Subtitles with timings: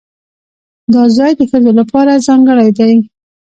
[0.93, 2.93] دا ځای د ښځو لپاره ځانګړی دی.